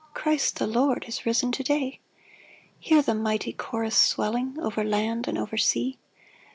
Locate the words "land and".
4.83-5.37